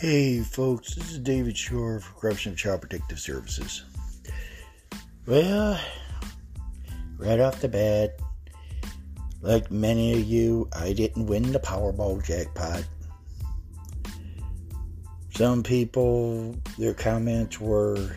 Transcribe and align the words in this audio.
Hey 0.00 0.40
folks, 0.40 0.94
this 0.94 1.10
is 1.10 1.18
David 1.18 1.58
Shore 1.58 2.00
for 2.00 2.18
Corruption 2.18 2.52
of 2.52 2.58
Child 2.58 2.80
Protective 2.80 3.20
Services. 3.20 3.84
Well, 5.26 5.78
right 7.18 7.38
off 7.38 7.60
the 7.60 7.68
bat, 7.68 8.18
like 9.42 9.70
many 9.70 10.14
of 10.14 10.20
you, 10.20 10.70
I 10.72 10.94
didn't 10.94 11.26
win 11.26 11.52
the 11.52 11.60
Powerball 11.60 12.24
jackpot. 12.24 12.82
Some 15.34 15.62
people, 15.62 16.56
their 16.78 16.94
comments 16.94 17.60
were, 17.60 18.16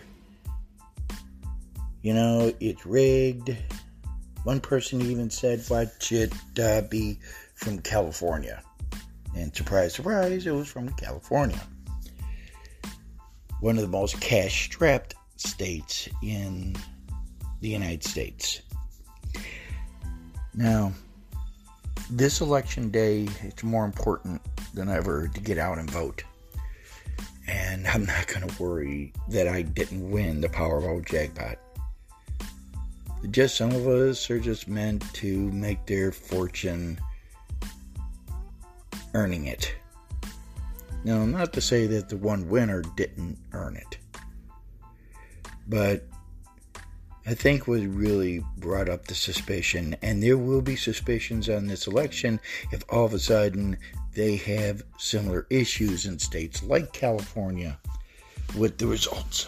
you 2.02 2.14
know, 2.14 2.54
it's 2.62 2.86
rigged. 2.86 3.58
One 4.46 4.62
person 4.62 5.02
even 5.02 5.30
said, 5.30 5.62
watch 5.70 6.14
it 6.14 6.34
uh, 6.58 6.84
be 6.84 7.20
from 7.56 7.80
California. 7.80 8.64
And 9.36 9.54
surprise, 9.54 9.94
surprise, 9.94 10.48
it 10.48 10.52
was 10.52 10.70
from 10.70 10.88
California. 10.94 11.62
One 13.64 13.78
of 13.78 13.82
the 13.82 13.98
most 13.98 14.20
cash 14.20 14.66
strapped 14.66 15.16
states 15.38 16.10
in 16.22 16.76
the 17.62 17.70
United 17.70 18.04
States. 18.04 18.62
Now, 20.54 20.92
this 22.12 22.42
election 22.42 22.92
day, 22.92 23.26
it's 23.42 23.64
more 23.64 23.86
important 23.86 24.42
than 24.74 24.90
ever 24.90 25.30
to 25.30 25.40
get 25.40 25.58
out 25.58 25.78
and 25.78 25.90
vote. 25.90 26.26
And 27.48 27.88
I'm 27.94 28.04
not 28.06 28.28
going 28.28 28.46
to 28.46 28.62
worry 28.62 29.14
that 29.30 29.48
I 29.48 29.62
didn't 29.62 30.12
win 30.12 30.42
the 30.42 30.50
Powerball 30.50 31.06
jackpot. 31.06 31.58
Just 33.32 33.56
some 33.56 33.72
of 33.72 33.88
us 33.88 34.30
are 34.30 34.42
just 34.42 34.68
meant 34.68 35.02
to 35.14 35.50
make 35.54 35.86
their 35.86 36.12
fortune 36.12 37.00
earning 39.14 39.46
it. 39.46 39.74
Now, 41.04 41.26
not 41.26 41.54
to 41.54 41.62
say 41.62 41.86
that 41.88 42.10
the 42.10 42.18
one 42.18 42.48
winner 42.48 42.82
didn't 42.96 43.38
earn 43.52 43.76
it, 43.76 43.98
but 45.68 46.06
I 47.26 47.34
think 47.34 47.68
what 47.68 47.82
really 47.82 48.44
brought 48.58 48.90
up 48.90 49.08
the 49.08 49.16
suspicion, 49.16 49.96
and 50.02 50.22
there 50.22 50.38
will 50.38 50.62
be 50.62 50.76
suspicions 50.76 51.50
on 51.50 51.68
this 51.68 51.88
election 51.88 52.40
if 52.72 52.84
all 52.90 53.06
of 53.06 53.14
a 53.14 53.20
sudden 53.20 53.78
they 54.14 54.36
have 54.38 54.84
similar 54.98 55.48
issues 55.50 56.06
in 56.06 56.20
states 56.20 56.64
like 56.64 56.92
California 56.94 57.80
with 58.58 58.78
the 58.78 58.88
results. 58.88 59.48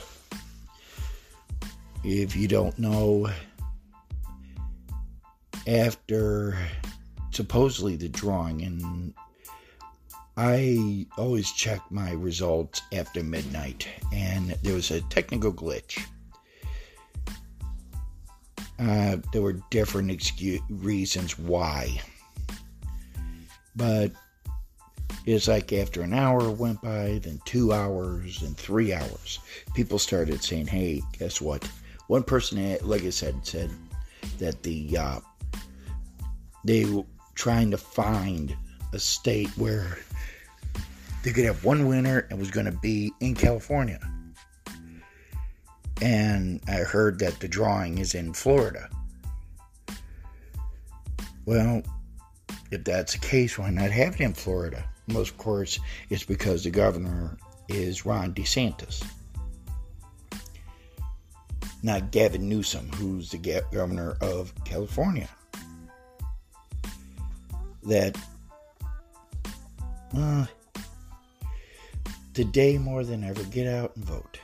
If 2.04 2.36
you 2.36 2.48
don't 2.48 2.78
know, 2.80 3.30
after 5.68 6.58
supposedly 7.32 7.96
the 7.96 8.10
drawing, 8.10 8.62
and 8.64 9.14
I 10.38 11.06
always 11.18 11.52
check 11.52 11.80
my 11.90 12.12
results 12.12 12.82
after 12.92 13.24
midnight, 13.24 13.88
and 14.12 14.50
there 14.64 14.74
was 14.74 14.92
a 14.92 15.02
technical 15.02 15.54
glitch. 15.54 16.04
Uh, 18.78 19.18
there 19.32 19.42
were 19.42 19.62
different 19.72 20.12
excuse, 20.12 20.60
reasons 20.70 21.40
why, 21.40 22.02
but 23.78 24.12
it's 25.26 25.48
like 25.48 25.72
after 25.72 26.02
an 26.02 26.14
hour 26.14 26.50
went 26.50 26.82
by, 26.82 27.20
then 27.24 27.40
two 27.46 27.72
hours, 27.72 28.42
and 28.42 28.58
three 28.58 28.92
hours, 28.92 29.40
people 29.74 29.98
started 29.98 30.44
saying, 30.44 30.68
"Hey, 30.68 31.02
guess 31.18 31.40
what?" 31.40 31.66
One 32.08 32.24
person, 32.24 32.78
like 32.82 33.04
I 33.04 33.10
said, 33.10 33.36
said 33.48 33.72
that 34.40 34.62
the 34.64 34.98
uh, 34.98 35.20
they 36.66 36.84
were 36.84 37.06
trying 37.36 37.72
to 37.72 37.78
find 37.78 38.56
a 38.96 39.00
state 39.00 39.50
where 39.58 40.00
they 41.24 41.32
could 41.32 41.46
have 41.46 41.64
one 41.64 41.88
winner 41.88 42.26
and 42.30 42.40
was 42.40 42.50
going 42.50 42.66
to 42.66 42.72
be 42.72 43.12
in 43.20 43.36
California. 43.36 44.00
And 46.02 46.62
I 46.68 46.78
heard 46.78 47.20
that 47.20 47.40
the 47.40 47.48
drawing 47.48 48.00
is 48.00 48.16
in 48.16 48.34
Florida. 48.34 48.90
Well, 51.46 51.84
if 52.72 52.84
that's 52.84 53.14
the 53.14 53.20
case, 53.20 53.58
why 53.58 53.70
not 53.70 53.92
have 53.92 54.16
it 54.16 54.22
in 54.22 54.34
Florida? 54.34 54.84
Most, 55.08 55.32
of 55.32 55.38
course, 55.38 55.80
it's 56.10 56.24
because 56.24 56.64
the 56.64 56.72
governor 56.72 57.38
is 57.70 58.06
Ron 58.06 58.34
DeSantis, 58.34 59.06
not 61.84 62.12
Gavin 62.12 62.50
Newsom, 62.50 62.90
who's 62.94 63.30
the 63.30 63.62
governor 63.72 64.18
of 64.22 64.54
California 64.64 65.30
that 67.84 68.18
uh, 70.18 70.46
today 72.34 72.78
more 72.78 73.04
than 73.04 73.24
ever, 73.24 73.44
get 73.46 73.68
out 73.68 73.96
and 73.96 74.06
vote. 74.06 74.40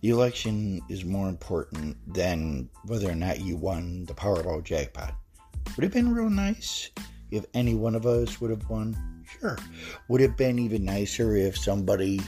The 0.00 0.10
election 0.10 0.80
is 0.88 1.04
more 1.04 1.28
important 1.28 1.96
than 2.12 2.68
whether 2.86 3.08
or 3.08 3.14
not 3.14 3.40
you 3.40 3.56
won 3.56 4.04
the 4.06 4.14
Powerball 4.14 4.64
jackpot. 4.64 5.14
Would 5.76 5.84
it 5.84 5.86
have 5.86 5.92
been 5.92 6.12
real 6.12 6.28
nice 6.28 6.90
if 7.30 7.46
any 7.54 7.74
one 7.74 7.94
of 7.94 8.04
us 8.04 8.40
would 8.40 8.50
have 8.50 8.68
won? 8.68 8.96
Sure. 9.40 9.56
Would 10.08 10.20
it 10.20 10.30
have 10.30 10.36
been 10.36 10.58
even 10.58 10.84
nicer 10.84 11.36
if 11.36 11.56
somebody 11.56 12.20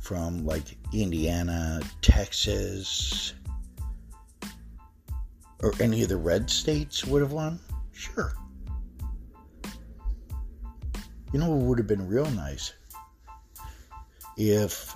from 0.00 0.46
like 0.46 0.64
Indiana, 0.92 1.80
Texas, 2.00 3.34
or 5.60 5.72
any 5.80 6.02
of 6.02 6.08
the 6.08 6.16
red 6.16 6.48
states 6.48 7.04
would 7.04 7.20
have 7.20 7.32
won? 7.32 7.58
Sure. 7.92 8.34
You 11.34 11.40
know 11.40 11.50
what 11.50 11.66
would 11.66 11.78
have 11.78 11.88
been 11.88 12.06
real 12.06 12.30
nice? 12.30 12.74
If 14.36 14.94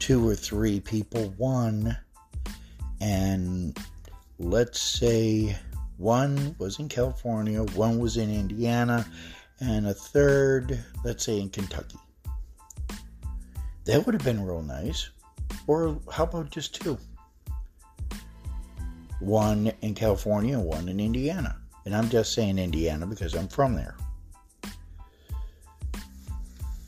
two 0.00 0.28
or 0.28 0.34
three 0.34 0.80
people 0.80 1.32
won, 1.38 1.96
and 3.00 3.78
let's 4.40 4.80
say 4.80 5.56
one 5.98 6.56
was 6.58 6.80
in 6.80 6.88
California, 6.88 7.62
one 7.62 8.00
was 8.00 8.16
in 8.16 8.28
Indiana, 8.28 9.06
and 9.60 9.86
a 9.86 9.94
third, 9.94 10.82
let's 11.04 11.24
say, 11.24 11.38
in 11.38 11.48
Kentucky. 11.48 11.98
That 13.84 14.04
would 14.04 14.14
have 14.14 14.24
been 14.24 14.44
real 14.44 14.62
nice. 14.62 15.10
Or 15.68 15.96
how 16.10 16.24
about 16.24 16.50
just 16.50 16.74
two? 16.74 16.98
one 19.20 19.70
in 19.82 19.94
California 19.94 20.58
one 20.58 20.88
in 20.88 20.98
Indiana. 20.98 21.61
And 21.84 21.94
I'm 21.94 22.08
just 22.08 22.32
saying 22.32 22.58
Indiana 22.58 23.06
because 23.06 23.34
I'm 23.34 23.48
from 23.48 23.74
there. 23.74 23.96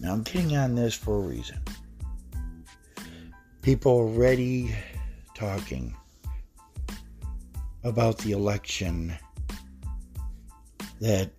Now 0.00 0.12
I'm 0.12 0.22
getting 0.22 0.56
on 0.56 0.74
this 0.74 0.94
for 0.94 1.16
a 1.16 1.20
reason. 1.20 1.58
People 3.62 3.92
already 3.92 4.74
talking 5.34 5.96
about 7.82 8.18
the 8.18 8.32
election 8.32 9.14
that 11.00 11.30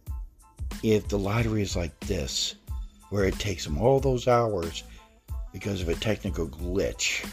if 0.84 1.08
the 1.08 1.18
lottery 1.18 1.62
is 1.62 1.76
like 1.76 1.98
this, 2.02 2.56
where 3.10 3.26
it 3.26 3.38
takes 3.40 3.64
them 3.64 3.78
all 3.78 4.00
those 4.00 4.28
hours 4.28 4.84
because 5.54 5.82
of 5.82 5.90
a 5.90 5.96
technical 5.96 6.48
glitch, 6.48 7.26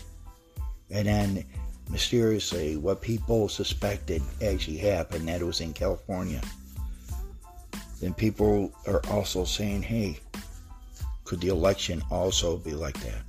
and 0.90 1.06
then 1.06 1.44
mysteriously 1.90 2.76
what 2.76 3.02
people 3.02 3.48
suspected 3.48 4.22
actually 4.42 4.78
happened 4.78 5.28
that 5.28 5.40
it 5.40 5.44
was 5.44 5.60
in 5.60 5.72
California. 5.72 6.40
Then 8.00 8.14
people 8.14 8.72
are 8.86 9.04
also 9.10 9.44
saying, 9.44 9.82
hey, 9.82 10.18
could 11.24 11.40
the 11.40 11.48
election 11.48 12.02
also 12.10 12.56
be 12.56 12.72
like 12.72 12.98
that? 13.00 13.22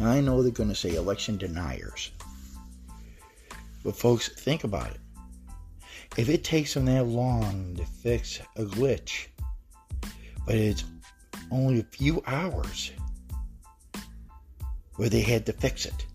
I 0.00 0.20
know 0.20 0.42
they're 0.42 0.52
going 0.52 0.68
to 0.68 0.74
say 0.74 0.94
election 0.94 1.36
deniers. 1.36 2.10
But 3.82 3.96
folks, 3.96 4.28
think 4.28 4.64
about 4.64 4.90
it. 4.90 5.00
If 6.16 6.28
it 6.28 6.44
takes 6.44 6.74
them 6.74 6.86
that 6.86 7.06
long 7.06 7.76
to 7.76 7.84
fix 7.84 8.40
a 8.56 8.64
glitch, 8.64 9.26
but 10.46 10.54
it's 10.54 10.84
only 11.50 11.80
a 11.80 11.84
few 11.84 12.22
hours 12.26 12.92
where 14.96 15.08
they 15.08 15.20
had 15.20 15.44
to 15.46 15.52
fix 15.52 15.86
it 15.86 16.06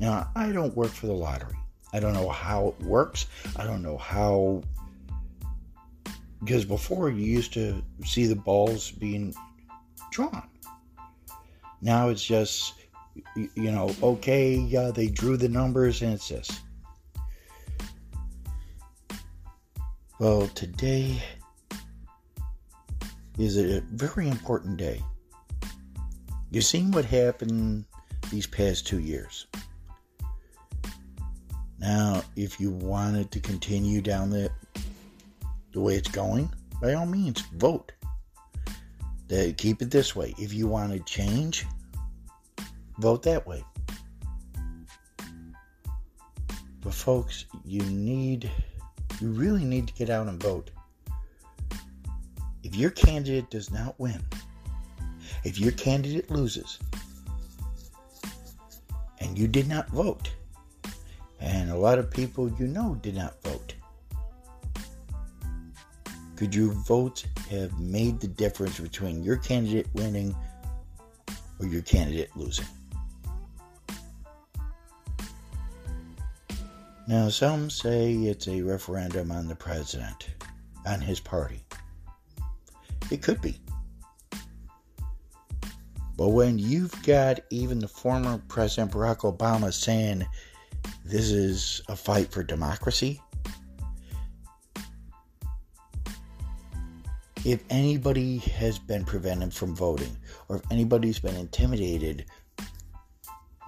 now, 0.00 0.30
I 0.34 0.52
don't 0.52 0.74
work 0.76 0.90
for 0.90 1.06
the 1.06 1.12
lottery. 1.12 1.56
I 1.92 2.00
don't 2.00 2.12
know 2.12 2.28
how 2.28 2.68
it 2.68 2.84
works. 2.84 3.26
I 3.56 3.64
don't 3.64 3.82
know 3.82 3.96
how. 3.96 4.62
Because 6.40 6.64
before 6.64 7.10
you 7.10 7.24
used 7.24 7.52
to 7.54 7.82
see 8.04 8.26
the 8.26 8.36
balls 8.36 8.90
being 8.90 9.34
drawn. 10.10 10.48
Now 11.80 12.08
it's 12.08 12.24
just, 12.24 12.74
you 13.36 13.70
know, 13.70 13.94
okay, 14.02 14.56
they 14.90 15.06
drew 15.06 15.36
the 15.36 15.48
numbers 15.48 16.02
and 16.02 16.14
it's 16.14 16.28
this. 16.28 16.60
Well, 20.18 20.48
today 20.48 21.22
is 23.38 23.58
a 23.58 23.80
very 23.92 24.28
important 24.28 24.76
day. 24.76 25.02
You've 26.50 26.64
seen 26.64 26.90
what 26.90 27.04
happened 27.04 27.84
these 28.30 28.46
past 28.46 28.86
two 28.86 29.00
years. 29.00 29.46
Now, 31.84 32.22
if 32.34 32.58
you 32.58 32.70
wanted 32.70 33.30
to 33.32 33.40
continue 33.40 34.00
down 34.00 34.30
that 34.30 34.52
the 35.72 35.80
way 35.82 35.96
it's 35.96 36.10
going, 36.10 36.50
by 36.80 36.94
all 36.94 37.04
means, 37.04 37.42
vote. 37.56 37.92
To 39.28 39.52
keep 39.52 39.82
it 39.82 39.90
this 39.90 40.16
way. 40.16 40.34
If 40.38 40.54
you 40.54 40.66
want 40.66 40.94
to 40.94 41.00
change, 41.00 41.66
vote 42.98 43.22
that 43.24 43.46
way. 43.46 43.62
But 46.80 46.94
folks, 46.94 47.44
you 47.66 47.82
need 47.82 48.50
you 49.20 49.28
really 49.28 49.64
need 49.66 49.86
to 49.86 49.92
get 49.92 50.08
out 50.08 50.26
and 50.26 50.42
vote. 50.42 50.70
If 52.62 52.74
your 52.74 52.92
candidate 52.92 53.50
does 53.50 53.70
not 53.70 54.00
win, 54.00 54.22
if 55.44 55.58
your 55.58 55.72
candidate 55.72 56.30
loses, 56.30 56.78
and 59.18 59.38
you 59.38 59.46
did 59.46 59.68
not 59.68 59.90
vote, 59.90 60.30
and 61.44 61.70
a 61.70 61.76
lot 61.76 61.98
of 61.98 62.10
people 62.10 62.50
you 62.58 62.66
know 62.66 62.98
did 63.02 63.14
not 63.14 63.40
vote, 63.42 63.74
could 66.36 66.54
your 66.54 66.72
votes 66.72 67.26
have 67.50 67.78
made 67.78 68.18
the 68.18 68.26
difference 68.26 68.80
between 68.80 69.22
your 69.22 69.36
candidate 69.36 69.86
winning 69.92 70.34
or 71.60 71.66
your 71.66 71.82
candidate 71.82 72.30
losing? 72.34 72.64
Now, 77.06 77.28
some 77.28 77.68
say 77.68 78.14
it's 78.14 78.48
a 78.48 78.62
referendum 78.62 79.30
on 79.30 79.46
the 79.46 79.54
president, 79.54 80.28
on 80.86 81.02
his 81.02 81.20
party. 81.20 81.60
It 83.10 83.20
could 83.20 83.42
be. 83.42 83.60
But 86.16 86.28
when 86.28 86.58
you've 86.58 87.02
got 87.02 87.40
even 87.50 87.80
the 87.80 87.88
former 87.88 88.40
President 88.48 88.92
Barack 88.92 89.18
Obama 89.30 89.74
saying 89.74 90.26
this 91.04 91.30
is 91.30 91.82
a 91.88 91.96
fight 91.96 92.30
for 92.30 92.42
democracy, 92.42 93.20
if 97.44 97.62
anybody 97.68 98.38
has 98.38 98.78
been 98.78 99.04
prevented 99.04 99.52
from 99.52 99.76
voting, 99.76 100.16
or 100.48 100.56
if 100.56 100.62
anybody's 100.70 101.18
been 101.18 101.36
intimidated 101.36 102.24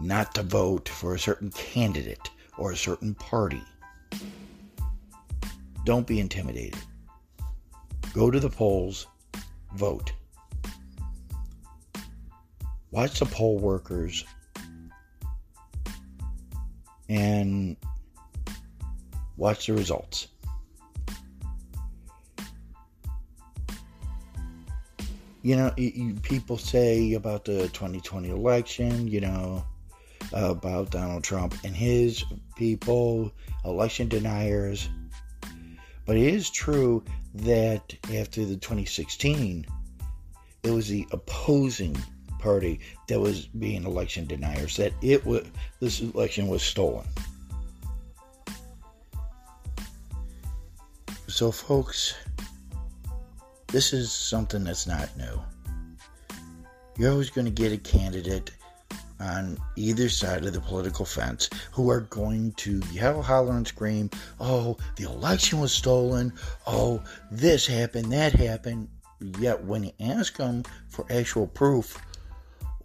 not 0.01 0.35
to 0.35 0.43
vote 0.43 0.89
for 0.89 1.15
a 1.15 1.19
certain 1.19 1.51
candidate 1.51 2.31
or 2.57 2.73
a 2.73 2.77
certain 2.77 3.15
party, 3.15 3.63
don't 5.85 6.07
be 6.07 6.21
intimidated. 6.21 6.81
Go 8.15 8.31
to 8.31 8.41
the 8.41 8.49
polls, 8.49 9.07
vote. 9.75 10.13
Watch 12.91 13.19
the 13.19 13.27
poll 13.27 13.59
workers 13.59 14.25
and 17.09 17.77
watch 19.37 19.67
the 19.67 19.75
results. 19.75 20.29
you 25.47 25.55
know, 25.55 25.71
people 26.23 26.59
say 26.59 27.13
about 27.13 27.45
the 27.45 27.69
2020 27.69 28.31
election, 28.31 29.07
you 29.07 29.21
know, 29.21 29.65
about 30.33 30.91
Donald 30.91 31.23
Trump 31.23 31.55
and 31.63 31.73
his 31.73 32.25
people, 32.57 33.31
election 33.65 34.09
deniers. 34.09 34.89
But 36.05 36.17
it 36.17 36.35
is 36.35 36.51
true 36.51 37.05
that 37.33 37.95
after 38.13 38.45
the 38.45 38.57
2016, 38.57 39.65
it 40.65 40.71
was 40.73 40.89
the 40.89 41.07
opposing 41.13 41.97
party 42.47 42.79
that 43.09 43.19
was 43.19 43.47
being 43.47 43.85
election 43.85 44.25
deniers, 44.25 44.77
that 44.77 44.93
it 45.03 45.27
was 45.27 45.45
this 45.81 46.01
election 46.01 46.47
was 46.47 46.63
stolen. 46.63 47.05
So, 51.27 51.51
folks, 51.51 52.15
this 53.67 53.93
is 53.93 54.13
something 54.13 54.63
that's 54.63 54.87
not 54.87 55.09
new. 55.17 55.41
You're 56.97 57.11
always 57.11 57.31
going 57.31 57.47
to 57.47 57.51
get 57.51 57.73
a 57.73 57.79
candidate 57.79 58.53
on 59.19 59.59
either 59.75 60.09
side 60.09 60.45
of 60.45 60.53
the 60.53 60.61
political 60.61 61.05
fence 61.05 61.51
who 61.73 61.91
are 61.91 62.03
going 62.03 62.53
to 62.53 62.81
yell, 62.93 63.23
holler, 63.23 63.57
and 63.57 63.67
scream, 63.67 64.09
oh, 64.39 64.77
the 64.95 65.05
election 65.05 65.59
was 65.59 65.73
stolen, 65.73 66.33
oh, 66.67 67.03
this 67.31 67.67
happened, 67.67 68.13
that 68.13 68.33
happened. 68.33 68.89
Yet 69.41 69.65
when 69.65 69.83
you 69.85 69.93
ask 69.99 70.37
them 70.37 70.63
for 70.89 71.07
actual 71.11 71.47
proof, 71.49 71.99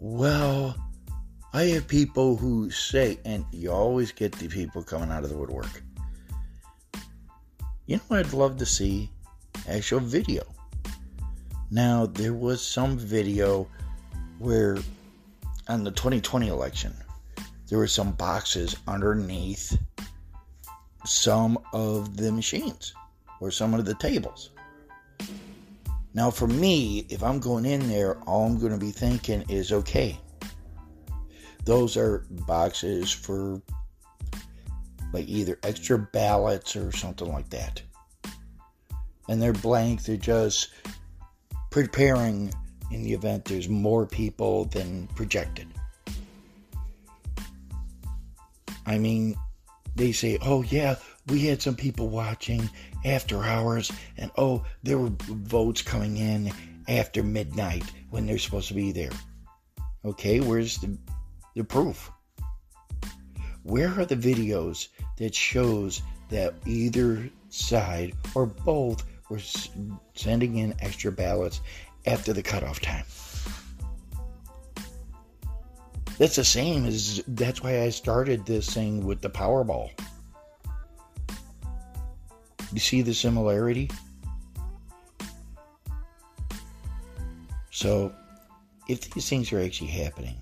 well, 0.02 0.74
I 1.52 1.62
have 1.66 1.86
people 1.86 2.36
who 2.36 2.72
say, 2.72 3.20
and 3.24 3.44
you 3.52 3.70
always 3.70 4.10
get 4.10 4.32
the 4.32 4.48
people 4.48 4.82
coming 4.82 5.12
out 5.12 5.22
of 5.22 5.30
the 5.30 5.36
woodwork. 5.36 5.80
You 7.86 7.98
know 7.98 8.16
I'd 8.16 8.32
love 8.32 8.56
to 8.56 8.66
see? 8.66 9.12
Actual 9.68 10.00
video. 10.00 10.42
Now, 11.70 12.06
there 12.06 12.32
was 12.32 12.66
some 12.66 12.98
video 12.98 13.68
where 14.40 14.78
on 15.68 15.84
the 15.84 15.92
2020 15.92 16.48
election, 16.48 16.92
there 17.68 17.78
were 17.78 17.86
some 17.86 18.10
boxes 18.10 18.74
underneath 18.88 19.78
some 21.06 21.56
of 21.72 22.16
the 22.16 22.32
machines 22.32 22.92
or 23.40 23.52
some 23.52 23.72
of 23.72 23.84
the 23.84 23.94
tables. 23.94 24.50
Now, 26.14 26.30
for 26.30 26.46
me, 26.46 27.06
if 27.08 27.22
I'm 27.22 27.40
going 27.40 27.64
in 27.64 27.88
there, 27.88 28.18
all 28.22 28.46
I'm 28.46 28.58
going 28.58 28.72
to 28.72 28.78
be 28.78 28.90
thinking 28.90 29.44
is 29.48 29.72
okay, 29.72 30.20
those 31.64 31.96
are 31.96 32.26
boxes 32.30 33.10
for 33.10 33.62
like 35.12 35.28
either 35.28 35.58
extra 35.62 35.98
ballots 35.98 36.76
or 36.76 36.92
something 36.92 37.30
like 37.30 37.48
that. 37.50 37.82
And 39.28 39.40
they're 39.40 39.52
blank, 39.52 40.02
they're 40.02 40.16
just 40.16 40.70
preparing 41.70 42.52
in 42.90 43.02
the 43.02 43.12
event 43.12 43.44
there's 43.44 43.68
more 43.68 44.06
people 44.06 44.66
than 44.66 45.06
projected. 45.08 45.68
I 48.84 48.98
mean, 48.98 49.36
they 49.94 50.12
say, 50.12 50.38
oh, 50.42 50.62
yeah, 50.62 50.96
we 51.26 51.40
had 51.46 51.62
some 51.62 51.76
people 51.76 52.08
watching 52.08 52.68
after 53.04 53.42
hours, 53.42 53.90
and 54.16 54.30
oh, 54.38 54.64
there 54.82 54.98
were 54.98 55.12
votes 55.26 55.82
coming 55.82 56.16
in 56.16 56.52
after 56.88 57.22
midnight 57.22 57.84
when 58.10 58.26
they're 58.26 58.38
supposed 58.38 58.68
to 58.68 58.74
be 58.74 58.92
there. 58.92 59.12
Okay, 60.04 60.40
where's 60.40 60.78
the, 60.78 60.98
the 61.54 61.64
proof? 61.64 62.10
Where 63.62 63.88
are 64.00 64.04
the 64.04 64.16
videos 64.16 64.88
that 65.18 65.34
shows 65.34 66.02
that 66.30 66.54
either 66.66 67.30
side 67.50 68.14
or 68.34 68.46
both 68.46 69.04
were 69.28 69.40
sending 70.14 70.58
in 70.58 70.74
extra 70.80 71.12
ballots 71.12 71.60
after 72.06 72.32
the 72.32 72.42
cutoff 72.42 72.80
time. 72.80 73.04
That's 76.18 76.36
the 76.36 76.44
same 76.44 76.84
as 76.84 77.22
that's 77.28 77.62
why 77.62 77.82
I 77.82 77.88
started 77.88 78.44
this 78.44 78.72
thing 78.72 79.06
with 79.06 79.22
the 79.22 79.30
Powerball. 79.30 79.90
You 82.72 82.80
see 82.80 83.02
the 83.02 83.14
similarity? 83.14 83.90
So, 87.70 88.12
if 88.88 89.10
these 89.10 89.28
things 89.28 89.52
are 89.52 89.60
actually 89.60 89.90
happening, 89.90 90.36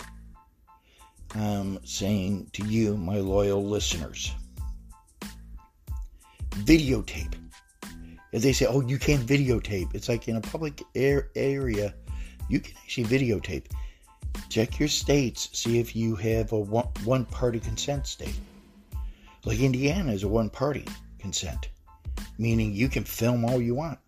I'm 1.35 1.85
saying 1.85 2.51
to 2.55 2.65
you, 2.65 2.97
my 2.97 3.17
loyal 3.17 3.65
listeners, 3.65 4.33
videotape 6.51 7.35
if 8.33 8.43
they 8.43 8.53
say, 8.53 8.67
"Oh, 8.67 8.81
you 8.81 8.99
can't 8.99 9.27
videotape," 9.27 9.95
it's 9.95 10.09
like 10.09 10.29
in 10.29 10.37
a 10.37 10.41
public 10.41 10.83
air 10.95 11.31
area, 11.35 11.95
you 12.49 12.61
can 12.61 12.77
actually 12.83 13.05
videotape. 13.05 13.67
Check 14.49 14.79
your 14.79 14.89
states, 14.89 15.49
see 15.53 15.79
if 15.79 15.97
you 15.97 16.15
have 16.17 16.53
a 16.53 16.59
one, 16.59 16.87
one 17.05 17.25
party 17.25 17.59
consent 17.59 18.07
state. 18.07 18.39
Like 19.45 19.59
Indiana 19.59 20.13
is 20.13 20.23
a 20.23 20.29
one 20.29 20.51
party 20.51 20.85
consent, 21.19 21.69
meaning 22.39 22.73
you 22.73 22.89
can 22.89 23.05
film 23.05 23.45
all 23.45 23.61
you 23.61 23.75
want. 23.75 23.99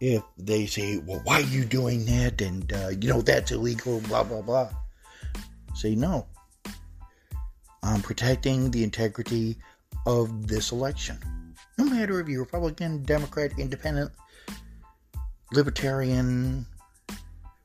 If 0.00 0.22
they 0.36 0.66
say, 0.66 0.98
well, 0.98 1.20
why 1.24 1.36
are 1.36 1.40
you 1.40 1.64
doing 1.64 2.04
that? 2.06 2.40
And, 2.40 2.70
uh, 2.72 2.88
you 2.88 3.08
know, 3.08 3.22
that's 3.22 3.52
illegal, 3.52 4.00
blah, 4.00 4.24
blah, 4.24 4.42
blah. 4.42 4.70
Say, 5.74 5.94
no. 5.94 6.26
I'm 7.82 8.02
protecting 8.02 8.70
the 8.70 8.82
integrity 8.82 9.56
of 10.06 10.46
this 10.46 10.72
election. 10.72 11.18
No 11.78 11.84
matter 11.84 12.20
if 12.20 12.28
you're 12.28 12.40
Republican, 12.40 13.02
Democrat, 13.02 13.52
Independent, 13.58 14.10
Libertarian, 15.52 16.66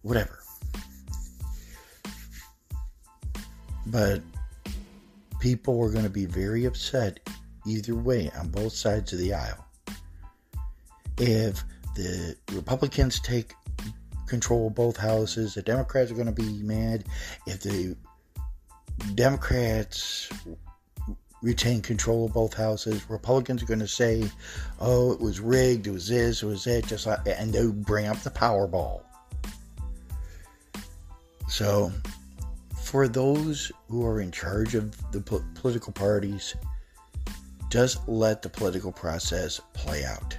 whatever. 0.02 0.40
But 3.86 4.22
people 5.40 5.82
are 5.82 5.90
going 5.90 6.04
to 6.04 6.10
be 6.10 6.26
very 6.26 6.66
upset 6.66 7.20
either 7.66 7.96
way 7.96 8.32
on 8.38 8.50
both 8.50 8.74
sides 8.74 9.14
of 9.14 9.20
the 9.20 9.34
aisle. 9.34 9.66
If 11.18 11.64
the 11.96 12.36
Republicans 12.54 13.20
take 13.20 13.54
control 14.28 14.68
of 14.68 14.76
both 14.76 14.98
houses, 14.98 15.56
the 15.56 15.62
Democrats 15.62 16.12
are 16.12 16.16
going 16.16 16.28
to 16.28 16.32
be 16.32 16.64
mad. 16.64 17.06
If 17.46 17.62
the 17.62 17.96
Democrats 19.16 20.30
retain 21.42 21.82
control 21.82 22.26
of 22.26 22.34
both 22.34 22.54
houses. 22.54 23.10
Republicans 23.10 23.64
are 23.64 23.66
going 23.66 23.80
to 23.80 23.88
say, 23.88 24.30
"Oh, 24.80 25.12
it 25.12 25.20
was 25.20 25.40
rigged. 25.40 25.88
It 25.88 25.92
was 25.92 26.08
this. 26.08 26.44
It 26.44 26.46
was 26.46 26.64
that." 26.66 26.86
Just 26.86 27.06
like, 27.06 27.20
and 27.26 27.54
they'll 27.54 27.72
bring 27.72 28.08
up 28.08 28.20
the 28.22 28.30
Powerball. 28.30 29.02
So, 31.48 31.92
for 32.90 33.08
those 33.08 33.72
who 33.88 34.04
are 34.04 34.20
in 34.20 34.32
charge 34.32 34.74
of 34.74 35.12
the 35.12 35.22
po- 35.22 35.44
political 35.54 35.94
parties, 35.94 36.56
just 37.70 38.00
let 38.08 38.42
the 38.42 38.50
political 38.50 38.92
process 38.92 39.62
play 39.74 40.04
out. 40.04 40.36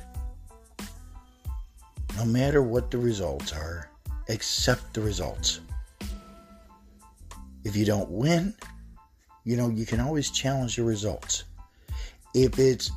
No 2.16 2.25
matter 2.25 2.61
what 2.61 2.90
the 2.90 2.99
results 2.99 3.52
are, 3.52 3.88
accept 4.28 4.95
the 4.95 5.00
results. 5.00 5.61
If 7.62 7.76
you 7.76 7.85
don't 7.85 8.11
win, 8.11 8.52
you 9.45 9.57
know, 9.57 9.69
you 9.69 9.87
can 9.87 10.00
always 10.00 10.33
challenge 10.33 10.75
the 10.75 10.83
results. 10.83 11.45
If 12.35 12.59
it's 12.59 12.90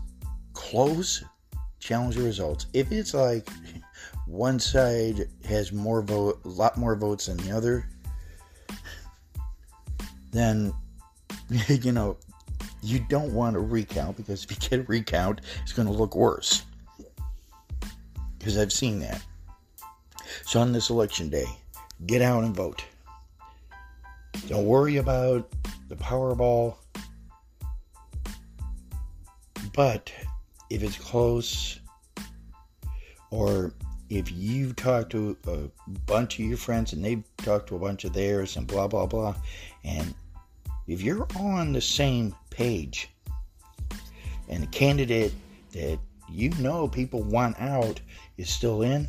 close, 0.54 1.24
challenge 1.78 2.16
the 2.16 2.24
results. 2.24 2.66
If 2.74 2.92
it's 2.92 3.14
like 3.14 3.48
one 4.26 4.60
side 4.60 5.28
has 5.46 5.72
more 5.72 6.02
vote, 6.02 6.42
a 6.44 6.50
lot 6.50 6.76
more 6.76 6.96
votes 6.96 7.28
than 7.28 7.38
the 7.38 7.56
other, 7.56 7.88
then 10.34 10.74
you 11.70 11.92
know 11.92 12.18
you 12.82 13.00
don't 13.00 13.34
want 13.34 13.54
to 13.54 13.60
recount 13.60 14.18
because 14.18 14.44
if 14.44 14.52
you 14.52 14.58
get 14.58 14.80
a 14.82 14.84
recount, 14.84 15.42
it's 15.62 15.72
going 15.72 15.88
to 15.88 15.94
look 15.94 16.16
worse. 16.16 16.64
Because 18.38 18.58
I've 18.58 18.74
seen 18.74 19.00
that. 19.00 19.22
So 20.46 20.60
on 20.60 20.74
this 20.74 20.90
election 20.90 21.30
day, 21.30 21.46
get 22.06 22.22
out 22.22 22.44
and 22.44 22.54
vote. 22.54 22.84
Don't 24.48 24.66
worry 24.66 24.98
about 24.98 25.50
the 25.88 25.96
Powerball. 25.96 26.76
But 29.74 30.12
if 30.70 30.84
it's 30.84 30.98
close, 30.98 31.80
or 33.32 33.74
if 34.10 34.32
you 34.32 34.74
talk 34.74 35.10
to 35.12 35.38
a 35.48 35.70
bunch 36.06 36.38
of 36.40 36.46
your 36.46 36.58
friends 36.58 36.94
and 36.94 37.04
they've 37.04 37.24
talked 37.38 37.70
to 37.70 37.76
a 37.76 37.80
bunch 37.80 38.04
of 38.04 38.14
theirs 38.14 38.58
and 38.58 38.68
blah, 38.68 38.88
blah, 38.88 39.06
blah, 39.06 39.36
and 39.84 40.14
if 40.88 41.02
you're 41.02 41.28
on 41.38 41.72
the 41.74 41.82
same 41.82 42.36
page 42.50 43.10
and 44.50 44.64
the 44.64 44.68
candidate 44.68 45.34
that 45.72 46.00
you 46.30 46.50
know 46.60 46.88
people 46.88 47.24
want 47.24 47.60
out 47.60 48.00
is 48.38 48.50
still 48.50 48.82
in, 48.82 49.08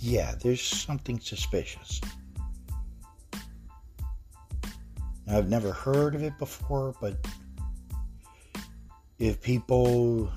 yeah, 0.00 0.34
there's 0.42 0.62
something 0.62 1.20
suspicious. 1.20 2.00
I've 5.28 5.48
never 5.48 5.72
heard 5.72 6.14
of 6.14 6.22
it 6.22 6.36
before, 6.38 6.94
but 7.00 7.16
if 9.18 9.40
people 9.40 10.30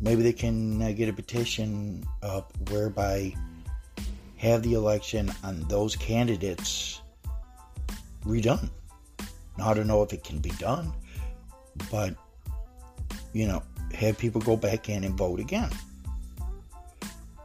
maybe 0.00 0.22
they 0.22 0.32
can 0.32 0.82
uh, 0.82 0.90
get 0.90 1.08
a 1.08 1.12
petition 1.12 2.04
up 2.22 2.52
whereby 2.68 3.32
have 4.36 4.62
the 4.64 4.74
election 4.74 5.32
on 5.44 5.60
those 5.68 5.94
candidates 5.94 7.01
redone. 8.24 8.70
Now, 9.58 9.70
I 9.70 9.74
don't 9.74 9.86
know 9.86 10.02
if 10.02 10.12
it 10.12 10.24
can 10.24 10.38
be 10.38 10.50
done, 10.50 10.92
but 11.90 12.14
you 13.32 13.46
know, 13.46 13.62
have 13.94 14.18
people 14.18 14.40
go 14.40 14.56
back 14.56 14.88
in 14.88 15.04
and 15.04 15.16
vote 15.16 15.40
again. 15.40 15.70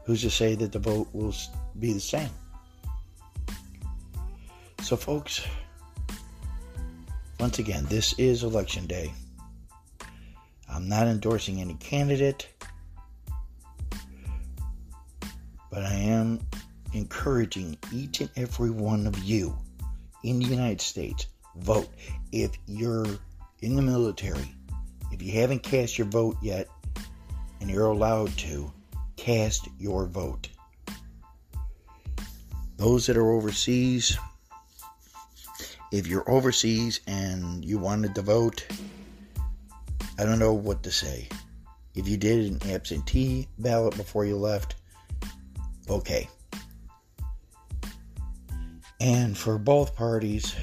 Who's 0.05 0.21
to 0.21 0.29
say 0.29 0.55
that 0.55 0.71
the 0.71 0.79
vote 0.79 1.07
will 1.13 1.33
be 1.79 1.93
the 1.93 1.99
same? 1.99 2.29
So, 4.81 4.95
folks, 4.95 5.45
once 7.39 7.59
again, 7.59 7.85
this 7.89 8.13
is 8.17 8.43
election 8.43 8.87
day. 8.87 9.11
I'm 10.69 10.87
not 10.87 11.07
endorsing 11.07 11.59
any 11.59 11.73
candidate, 11.75 12.47
but 15.69 15.83
I 15.83 15.93
am 15.93 16.39
encouraging 16.93 17.77
each 17.91 18.21
and 18.21 18.29
every 18.37 18.69
one 18.69 19.07
of 19.07 19.17
you 19.23 19.57
in 20.23 20.39
the 20.39 20.45
United 20.45 20.81
States 20.81 21.27
vote. 21.55 21.89
If 22.31 22.51
you're 22.65 23.07
in 23.61 23.75
the 23.75 23.81
military, 23.81 24.53
if 25.11 25.21
you 25.21 25.31
haven't 25.33 25.63
cast 25.63 25.97
your 25.97 26.07
vote 26.07 26.37
yet, 26.41 26.67
and 27.59 27.69
you're 27.69 27.87
allowed 27.87 28.35
to, 28.37 28.71
cast 29.15 29.67
your 29.79 30.05
vote. 30.05 30.49
Those 32.77 33.07
that 33.07 33.17
are 33.17 33.31
overseas, 33.31 34.17
if 35.91 36.05
you're 36.05 36.29
overseas 36.29 36.99
and 37.07 37.65
you 37.65 37.79
wanted 37.79 38.13
to 38.15 38.21
vote, 38.21 38.65
I 40.19 40.25
don't 40.25 40.39
know 40.39 40.53
what 40.53 40.83
to 40.83 40.91
say. 40.91 41.27
If 41.95 42.07
you 42.07 42.17
did 42.17 42.51
an 42.51 42.71
absentee 42.71 43.47
ballot 43.57 43.97
before 43.97 44.25
you 44.25 44.37
left, 44.37 44.75
okay. 45.89 46.29
And 48.99 49.37
for 49.37 49.57
both 49.57 49.95
parties, 49.95 50.55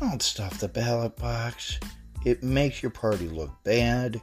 don't 0.00 0.22
stuff 0.22 0.58
the 0.60 0.68
ballot 0.68 1.16
box. 1.16 1.78
It 2.24 2.42
makes 2.42 2.82
your 2.82 2.90
party 2.90 3.28
look 3.28 3.50
bad, 3.64 4.20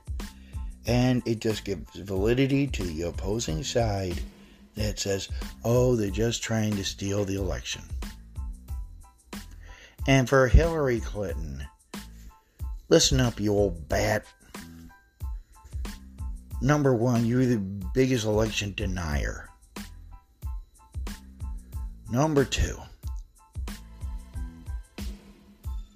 and 0.86 1.22
it 1.26 1.40
just 1.40 1.66
gives 1.66 1.96
validity 1.96 2.68
to 2.68 2.84
the 2.84 3.04
opposing 3.04 3.64
side 3.64 4.20
that 4.76 5.00
says, 5.00 5.30
oh, 5.64 5.96
they're 5.96 6.10
just 6.10 6.42
trying 6.42 6.76
to 6.78 6.84
steal 6.84 7.26
the 7.26 7.36
election. 7.36 7.82
And 10.08 10.28
for 10.28 10.48
Hillary 10.48 11.00
Clinton, 11.00 11.64
listen 12.90 13.20
up, 13.20 13.40
you 13.40 13.54
old 13.54 13.88
bat. 13.88 14.26
Number 16.62 16.96
one, 16.96 17.26
you're 17.26 17.46
the 17.46 17.58
biggest 17.94 18.26
election 18.26 18.74
denier. 18.76 19.50
Number 22.12 22.46
two, 22.46 22.78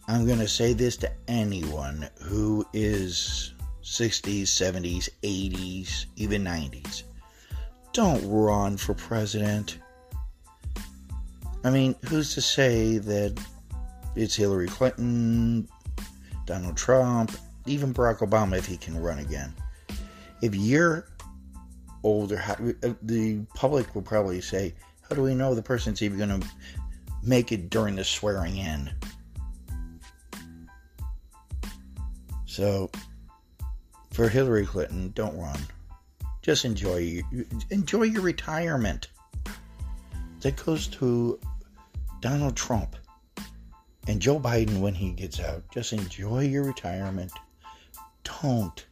I'm 0.08 0.28
going 0.28 0.40
to 0.40 0.48
say 0.48 0.74
this 0.74 0.98
to 0.98 1.12
anyone 1.28 2.08
who 2.22 2.64
is 2.74 3.54
60s, 3.84 4.44
70s, 4.44 5.10
80s, 5.24 6.06
even 6.16 6.44
90s. 6.44 7.04
Don't 7.92 8.24
run 8.30 8.78
for 8.78 8.94
president. 8.94 9.80
I 11.64 11.72
mean, 11.72 11.96
who's 12.08 12.36
to 12.36 12.42
say 12.42 13.00
that 13.00 13.40
it's 14.16 14.36
Hillary 14.36 14.68
Clinton, 14.68 15.68
Donald 16.46 16.78
Trump, 16.78 17.32
even 17.66 17.92
Barack 17.92 18.20
Obama 18.20 18.58
if 18.58 18.68
he 18.68 18.78
can 18.78 19.00
run 19.02 19.18
again? 19.18 19.56
If 20.44 20.54
you're 20.54 21.08
older, 22.04 22.38
how, 22.38 22.54
uh, 22.84 22.94
the 23.02 23.40
public 23.56 23.96
will 23.96 24.04
probably 24.04 24.40
say, 24.40 24.76
How 25.10 25.16
do 25.16 25.24
we 25.24 25.34
know 25.34 25.56
the 25.56 25.64
person's 25.64 26.04
even 26.04 26.20
going 26.20 26.42
to 26.42 26.48
make 27.24 27.52
it 27.52 27.72
during 27.72 27.96
the 27.96 28.04
swearing 28.04 28.58
in? 28.58 28.92
So, 32.56 32.90
for 34.12 34.30
Hillary 34.30 34.66
Clinton, 34.66 35.12
don't 35.14 35.38
run. 35.38 35.60
Just 36.42 36.64
enjoy 36.64 37.22
enjoy 37.70 38.04
your 38.04 38.22
retirement. 38.22 39.10
That 40.40 40.56
goes 40.64 40.88
to 40.88 41.38
Donald 42.22 42.56
Trump 42.56 42.96
and 44.08 44.22
Joe 44.22 44.40
Biden 44.40 44.80
when 44.80 44.94
he 44.94 45.12
gets 45.12 45.42
out. 45.42 45.66
Just 45.74 45.92
enjoy 45.92 46.44
your 46.44 46.64
retirement. 46.64 47.34
Don't 48.24 48.86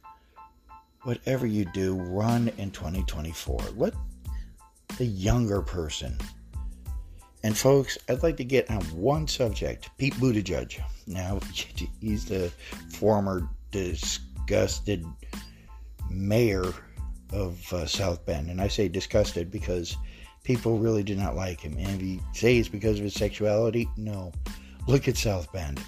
whatever 1.04 1.46
you 1.46 1.64
do, 1.72 1.94
run 1.94 2.50
in 2.58 2.70
2024. 2.70 3.60
Let 3.76 3.94
the 4.98 5.06
younger 5.06 5.62
person. 5.62 6.18
And 7.44 7.56
folks, 7.56 7.98
I'd 8.08 8.22
like 8.22 8.38
to 8.38 8.44
get 8.44 8.70
on 8.70 8.82
one 8.96 9.28
subject. 9.28 9.90
Pete 9.98 10.14
Buttigieg. 10.14 10.80
Now, 11.06 11.40
he's 12.00 12.24
the 12.24 12.50
former 12.90 13.46
disgusted 13.74 15.04
mayor 16.08 16.72
of 17.32 17.72
uh, 17.72 17.84
South 17.86 18.24
Bend. 18.24 18.48
And 18.48 18.60
I 18.60 18.68
say 18.68 18.86
disgusted 18.86 19.50
because 19.50 19.96
people 20.44 20.78
really 20.78 21.02
do 21.02 21.16
not 21.16 21.34
like 21.34 21.60
him. 21.60 21.76
And 21.78 22.00
if 22.00 22.02
you 22.02 22.20
say 22.32 22.56
it's 22.56 22.68
because 22.68 22.98
of 22.98 23.04
his 23.04 23.14
sexuality, 23.14 23.88
no. 23.96 24.30
Look 24.86 25.08
at 25.08 25.16
South 25.16 25.52
Bend. 25.52 25.80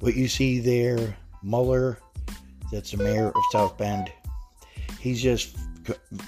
What 0.00 0.16
you 0.16 0.26
see 0.26 0.58
there, 0.58 1.16
Mueller, 1.44 2.00
that's 2.72 2.90
the 2.90 2.96
mayor 2.96 3.28
of 3.28 3.42
South 3.52 3.78
Bend, 3.78 4.10
he's 4.98 5.22
just 5.22 5.56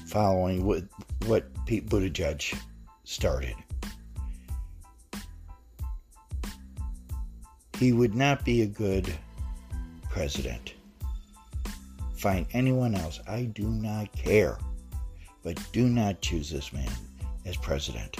following 0.06 0.64
what, 0.64 0.84
what 1.26 1.48
Pete 1.66 1.88
Buttigieg 1.88 2.56
started. 3.02 3.56
He 7.76 7.92
would 7.92 8.14
not 8.14 8.44
be 8.44 8.62
a 8.62 8.66
good 8.66 9.12
president. 10.16 10.72
Find 12.16 12.46
anyone 12.54 12.94
else. 12.94 13.20
I 13.28 13.42
do 13.42 13.64
not 13.68 14.10
care. 14.12 14.56
But 15.42 15.60
do 15.72 15.90
not 15.90 16.22
choose 16.22 16.48
this 16.48 16.72
man 16.72 16.88
as 17.44 17.58
president. 17.58 18.16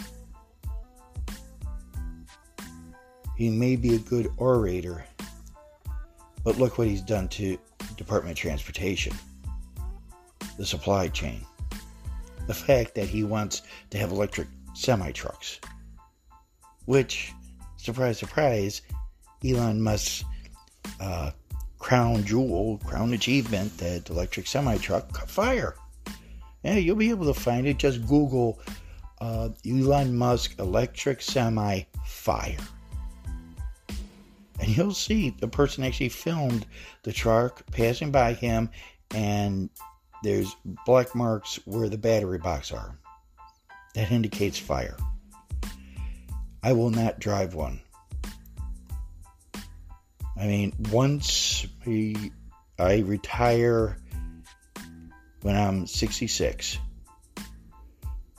He 3.35 3.49
may 3.49 3.77
be 3.77 3.95
a 3.95 3.99
good 3.99 4.31
orator, 4.37 5.07
But 6.45 6.59
look 6.59 6.77
what 6.77 6.87
he's 6.87 7.01
done 7.01 7.29
to 7.29 7.59
Department 7.97 8.37
of 8.37 8.43
Transportation, 8.43 9.15
the 10.59 10.67
supply 10.67 11.09
chain. 11.09 11.47
The 12.47 12.55
fact 12.55 12.95
that 12.97 13.09
he 13.09 13.25
wants 13.25 13.63
to 13.89 13.97
have 13.97 14.11
electric 14.13 14.49
semi 14.75 15.13
trucks, 15.13 15.61
which, 16.85 17.33
surprise, 17.79 18.19
surprise, 18.19 18.83
Elon 19.43 19.81
Musk's 19.81 20.25
uh, 21.01 21.31
crown 21.87 22.25
jewel, 22.25 22.79
crown 22.85 23.13
achievement, 23.13 23.79
that 23.79 24.11
electric 24.11 24.45
semi 24.49 24.77
truck 24.79 25.13
caught 25.13 25.31
fire. 25.31 25.77
Yeah, 26.65 26.79
you'll 26.79 26.97
be 26.97 27.11
able 27.11 27.33
to 27.33 27.41
find 27.41 27.65
it. 27.65 27.79
Just 27.79 28.05
Google 28.09 28.59
uh, 29.21 29.51
Elon 29.65 30.17
Musk 30.17 30.59
electric 30.59 31.23
semi 31.23 31.83
fire. 32.05 32.59
And 34.59 34.77
you'll 34.77 34.95
see 34.95 35.31
the 35.39 35.47
person 35.47 35.85
actually 35.85 36.09
filmed 36.09 36.67
the 37.05 37.13
truck 37.13 37.65
passing 37.71 38.11
by 38.11 38.33
him, 38.33 38.69
and 39.13 39.71
there's 40.25 40.57
black 40.87 41.15
marks 41.15 41.61
where 41.67 41.89
the 41.89 41.99
battery 41.99 42.39
box 42.39 42.73
are. 42.73 42.99
That 43.95 44.11
indicates 44.11 44.59
fire. 44.59 44.97
I 46.65 46.73
will 46.73 46.91
not 46.91 47.21
drive 47.21 47.55
one. 47.55 47.81
I 50.39 50.47
mean, 50.47 50.73
once 50.91 51.67
I 52.79 52.99
retire 52.99 53.97
when 55.43 55.57
I'm 55.57 55.87
66, 55.87 56.79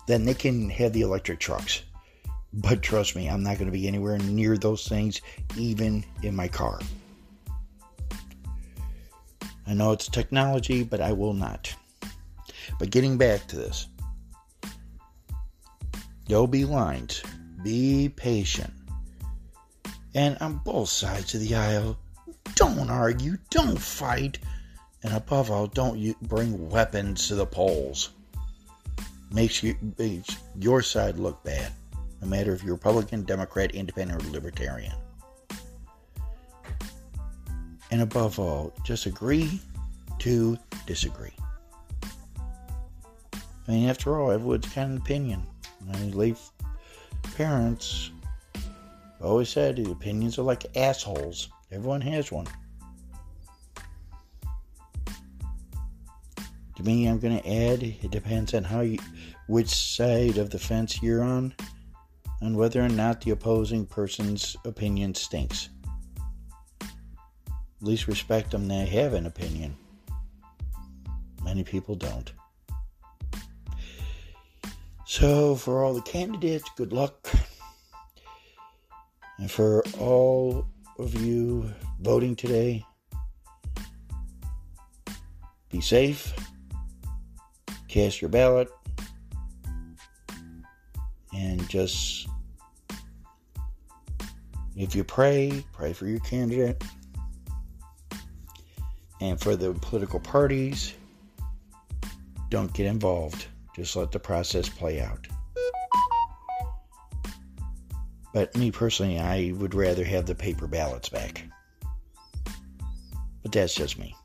then 0.07 0.25
they 0.25 0.33
can 0.33 0.69
have 0.69 0.93
the 0.93 1.01
electric 1.01 1.39
trucks. 1.39 1.81
But 2.53 2.81
trust 2.81 3.15
me, 3.15 3.27
I'm 3.27 3.43
not 3.43 3.57
going 3.57 3.67
to 3.67 3.77
be 3.77 3.87
anywhere 3.87 4.17
near 4.17 4.57
those 4.57 4.87
things, 4.87 5.21
even 5.57 6.05
in 6.23 6.35
my 6.35 6.47
car. 6.47 6.79
I 9.65 9.73
know 9.73 9.91
it's 9.91 10.07
technology, 10.07 10.83
but 10.83 11.01
I 11.01 11.11
will 11.11 11.33
not. 11.33 11.73
But 12.79 12.89
getting 12.89 13.17
back 13.17 13.47
to 13.47 13.57
this, 13.57 13.87
there'll 16.27 16.47
be 16.47 16.63
lines. 16.63 17.21
Be 17.63 18.07
patient. 18.09 18.73
And 20.17 20.35
on 20.41 20.57
both 20.65 20.89
sides 20.89 21.35
of 21.35 21.41
the 21.41 21.53
aisle, 21.53 21.95
don't 22.55 22.89
argue, 22.89 23.37
don't 23.51 23.79
fight, 23.79 24.39
and 25.03 25.13
above 25.13 25.51
all, 25.51 25.67
don't 25.67 26.19
bring 26.27 26.71
weapons 26.71 27.27
to 27.27 27.35
the 27.35 27.45
polls. 27.45 28.09
Makes, 29.31 29.61
you, 29.61 29.75
makes 29.99 30.35
your 30.59 30.81
side 30.81 31.19
look 31.19 31.43
bad, 31.43 31.71
no 32.19 32.27
matter 32.27 32.51
if 32.51 32.63
you're 32.63 32.73
Republican, 32.73 33.25
Democrat, 33.25 33.75
Independent, 33.75 34.25
or 34.25 34.31
Libertarian. 34.31 34.95
And 37.91 38.01
above 38.01 38.39
all, 38.39 38.73
just 38.83 39.05
agree 39.05 39.61
to 40.17 40.57
disagree. 40.87 41.35
I 43.67 43.71
mean, 43.71 43.87
after 43.87 44.19
all, 44.19 44.31
everyone's 44.31 44.67
kind 44.73 44.95
of 44.95 45.01
opinion. 45.03 45.45
I 45.93 45.97
mean, 45.99 46.17
late 46.17 46.37
parents 49.17 49.31
always 49.31 49.49
said 49.49 49.79
opinions 49.79 50.37
are 50.37 50.43
like 50.43 50.77
assholes. 50.77 51.49
Everyone 51.71 52.01
has 52.01 52.31
one. 52.31 52.47
To 56.75 56.83
me, 56.83 57.07
I'm 57.07 57.19
going 57.19 57.39
to 57.39 57.47
add 57.47 57.81
it 57.81 58.11
depends 58.11 58.53
on 58.53 58.63
how 58.63 58.81
you, 58.81 58.99
which 59.47 59.69
side 59.69 60.37
of 60.37 60.51
the 60.51 60.59
fence 60.59 61.01
you're 61.01 61.23
on, 61.23 61.55
and 62.41 62.55
whether 62.55 62.83
or 62.83 62.89
not 62.89 63.21
the 63.21 63.31
opposing 63.31 63.85
person's 63.85 64.55
opinion 64.65 65.15
stinks. 65.15 65.69
At 66.81 66.87
least 67.81 68.07
respect 68.07 68.51
them 68.51 68.67
they 68.67 68.85
have 68.85 69.13
an 69.13 69.25
opinion. 69.25 69.75
Many 71.43 71.63
people 71.63 71.95
don't. 71.95 72.31
So, 75.05 75.55
for 75.55 75.83
all 75.83 75.93
the 75.93 76.01
candidates, 76.01 76.69
good 76.75 76.93
luck. 76.93 77.31
And 79.37 79.51
for 79.51 79.83
all 79.99 80.67
of 80.97 81.13
you 81.21 81.71
voting 82.01 82.35
today, 82.35 82.83
be 85.69 85.81
safe, 85.81 86.33
cast 87.87 88.21
your 88.21 88.29
ballot, 88.29 88.69
and 91.33 91.67
just 91.69 92.27
if 94.75 94.95
you 94.95 95.03
pray, 95.03 95.63
pray 95.73 95.91
for 95.91 96.05
your 96.05 96.19
candidate. 96.19 96.83
And 99.19 99.41
for 99.41 99.55
the 99.55 99.73
political 99.73 100.19
parties, 100.19 100.93
don't 102.49 102.71
get 102.73 102.85
involved. 102.85 103.47
Just 103.75 103.95
let 103.95 104.11
the 104.11 104.19
process 104.19 104.69
play 104.69 105.01
out. 105.01 105.27
But 108.37 108.55
me 108.55 108.69
personally, 108.69 109.17
I 109.17 109.51
would 109.57 109.73
rather 109.73 110.03
have 110.03 110.27
the 110.27 110.35
paper 110.35 110.67
ballots 110.67 111.09
back. 111.09 111.43
But 113.41 113.51
that's 113.51 113.73
just 113.73 113.97
me. 113.97 114.15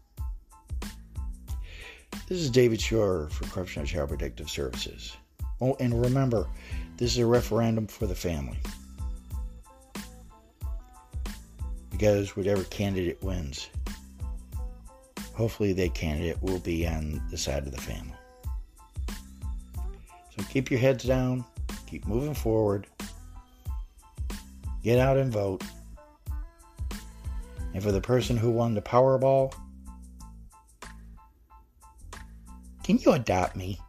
This 2.28 2.38
is 2.38 2.50
David 2.50 2.78
Shore 2.78 3.30
for 3.30 3.44
Corruption 3.46 3.86
Child 3.86 4.10
Protective 4.10 4.50
Services. 4.50 5.16
Oh, 5.62 5.78
and 5.80 5.98
remember, 5.98 6.46
this 6.98 7.12
is 7.12 7.20
a 7.20 7.26
referendum 7.26 7.86
for 7.86 8.06
the 8.06 8.14
family. 8.14 8.58
Because 11.90 12.36
whatever 12.36 12.64
candidate 12.64 13.22
wins, 13.22 13.70
hopefully 15.32 15.72
that 15.72 15.94
candidate 15.94 16.42
will 16.42 16.58
be 16.58 16.86
on 16.86 17.22
the 17.30 17.38
side 17.38 17.66
of 17.66 17.72
the 17.72 17.80
family. 17.80 18.12
So 20.36 20.44
keep 20.50 20.70
your 20.70 20.80
heads 20.80 21.04
down, 21.04 21.46
keep 21.86 22.06
moving 22.06 22.34
forward, 22.34 22.86
get 24.82 24.98
out 24.98 25.16
and 25.16 25.32
vote. 25.32 25.62
And 27.74 27.82
for 27.82 27.92
the 27.92 28.00
person 28.00 28.36
who 28.36 28.50
won 28.50 28.74
the 28.74 28.82
Powerball, 28.82 29.54
can 32.82 32.98
you 32.98 33.12
adopt 33.12 33.56
me? 33.56 33.80